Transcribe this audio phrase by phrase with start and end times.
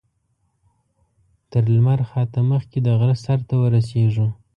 [1.51, 4.27] تر لمر خاته مخکې د غره سر ته ورسېږو.